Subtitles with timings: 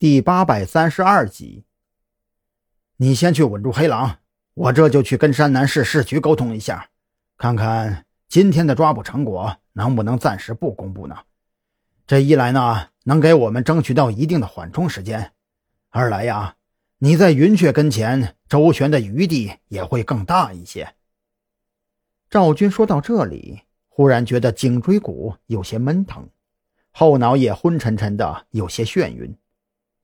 [0.00, 1.66] 第八百三十二集，
[2.96, 4.20] 你先去稳住黑狼，
[4.54, 6.88] 我这就去跟山南市市局沟通一下，
[7.36, 11.14] 看看今天的抓捕成果能不能暂时不公布呢？
[12.06, 15.20] 这一来呢，能给我们争取到一定的缓冲时间；
[15.90, 16.56] 二来呀，
[17.00, 20.94] 你在云雀跟前周旋的余地也会更大一些。
[22.30, 26.26] 赵军说到这里，忽然觉得颈椎骨有些闷疼，
[26.90, 29.36] 后脑也昏沉沉的，有些眩晕。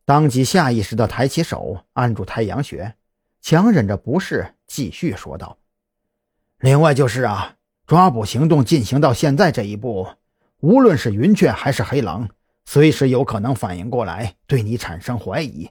[0.07, 2.95] 当即下意识地抬起手按住太阳穴，
[3.41, 5.59] 强忍着不适，继续说道
[6.61, 7.57] ：“另外就是啊，
[7.89, 10.07] 抓捕行动进行到现在这一步，
[10.61, 12.29] 无论是云雀还是黑狼，
[12.65, 15.69] 随时有可能反应过来，对你产生怀疑。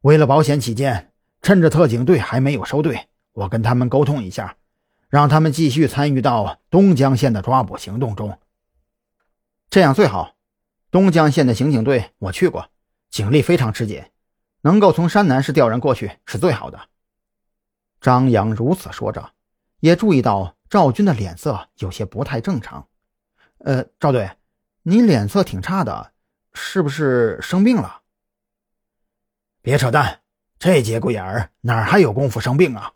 [0.00, 4.56] 为了保险起见，趁着特警队还没有收队，我跟他们沟通一下，
[5.10, 8.38] 让他们继续参与到东江县的抓捕行动中。
[9.68, 10.34] 这样最好。
[10.90, 12.66] 东江县的刑警队我去过。”
[13.10, 14.04] 警力非常吃紧，
[14.60, 16.88] 能够从山南市调人过去是最好的。
[18.00, 19.32] 张扬如此说着，
[19.80, 22.86] 也注意到赵军的脸色有些不太正常。
[23.58, 24.30] 呃，赵队，
[24.84, 26.12] 你脸色挺差的，
[26.54, 28.00] 是不是生病了？
[29.60, 30.20] 别扯淡，
[30.58, 32.92] 这节骨眼儿哪还有功夫生病啊？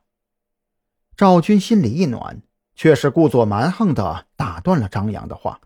[1.17, 2.41] 赵军心里一暖，
[2.75, 5.61] 却是故作蛮横的打断了张扬的话：“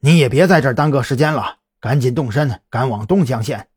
[0.00, 3.68] 你也别在这儿耽搁时间了。”赶紧动身，赶往东江县。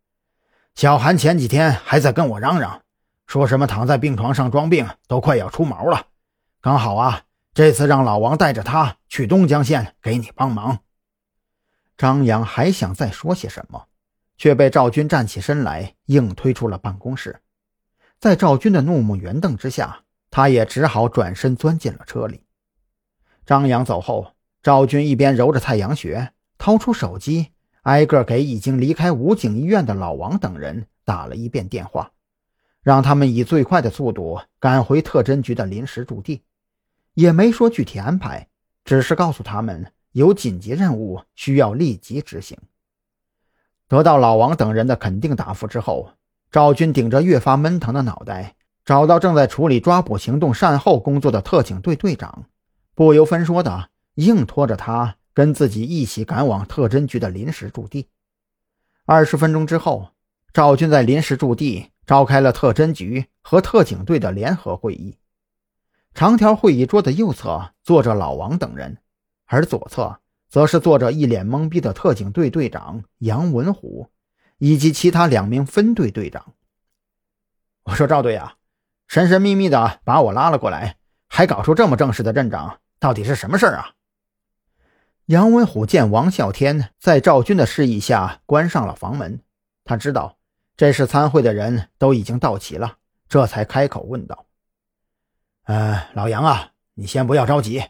[0.75, 2.81] 小韩前几天还在跟我嚷嚷，
[3.27, 6.07] 说什么躺在病床上装病，都快要出毛了。
[6.61, 10.79] 刚好啊，这次让老王带着他去东江县给你帮忙。
[11.97, 13.87] 张扬还想再说些什么，
[14.37, 17.41] 却被赵军站起身来，硬推出了办公室。
[18.19, 22.43] 在赵军的怒目圆瞪之下，他也只好转身钻进了车里。
[23.45, 24.33] 张扬走后，
[24.63, 27.51] 赵军一边揉着太阳穴，掏出手机。
[27.83, 32.11] 挨个给已经离开武警医院的老王等人打了一遍电话，
[32.83, 36.43] 让他们以最快的速度赶回特侦局的临时驻地，
[37.13, 38.47] 也没说具体安排，
[38.83, 42.57] 只是告诉他们有紧急任务需要立即执行。
[43.87, 46.11] 得到老王等人的肯定答复之后，
[46.51, 52.45] 赵军顶着越发闷疼的脑袋，找到正在处理抓捕行动善后工作的特警队队长，
[52.93, 55.15] 不由分说的硬拖着他。
[55.39, 58.09] 跟自己一起赶往特侦局的临时驻地。
[59.05, 60.09] 二十分钟之后，
[60.51, 65.17] 赵军在临时驻地召开了特侦局和特警队的联合会议。
[66.13, 68.97] 长条会议桌的右侧坐着老王等人，
[69.45, 74.09] 而左侧则是坐着一脸懵逼的特警队队长杨文虎，
[74.57, 76.53] 以及其他两名分队队长。
[77.83, 78.55] 我说：“赵队啊，
[79.07, 80.97] 神神秘秘的把我拉了过来，
[81.29, 83.93] 还搞出这么正式的阵仗，到底是什么事儿啊？”
[85.29, 89.39] 杨文虎见王啸天在赵军的示意下关上了房门，
[89.83, 90.39] 他知道
[90.75, 92.97] 这是参会的人都已经到齐了，
[93.27, 94.47] 这才开口问道
[95.65, 97.83] ：“呃，老杨啊，你先不要着急。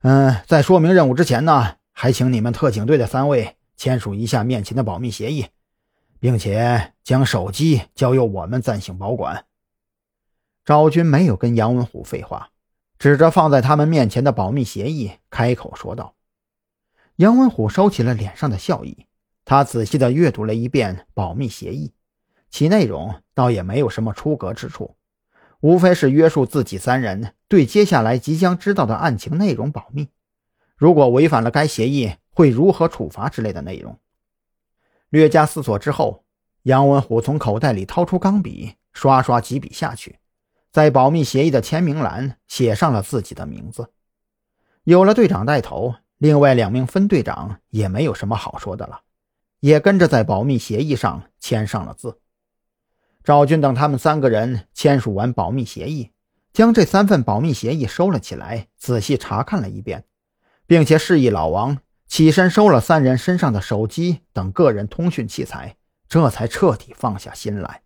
[0.00, 5.48] 嗯，在说明任务之前呢，还请你们特警队的三位签署一下面前的保密协议，
[6.18, 9.44] 并且将手机交由我们暂行保管。”
[10.64, 12.48] 赵军没有跟杨文虎废话，
[12.98, 16.14] 指着放在他们面前的保密协议开口说道。
[17.16, 19.06] 杨文虎收起了脸上的笑意，
[19.44, 21.92] 他仔细地阅读了一遍保密协议，
[22.50, 24.96] 其内容倒也没有什么出格之处，
[25.60, 30.08] 无非是约束自己三人对接下来即将知道的案情内容保密，
[30.76, 33.96] 如果违反了该协议会如何处罚之类的内容。
[35.10, 36.24] 略加思索之后，
[36.64, 40.18] 杨文虎从口袋里掏出钢笔，刷刷几笔下去，
[40.72, 43.92] 在保密协议的签名栏写上了自己的名字。
[44.82, 45.94] 有了队长带头。
[46.24, 49.02] 另外两名分队长也没有什么好说的了，
[49.60, 52.18] 也跟着在保密协议上签上了字。
[53.22, 56.12] 赵军等他们三个人签署完保密协议，
[56.50, 60.04] 将这三份保密协议收了起来，仔细查看了一遍，
[60.66, 61.76] 并且示意老王
[62.06, 65.76] 起身收了三人身上的手机等个人通讯器材，
[66.08, 67.82] 这才彻底放下心来。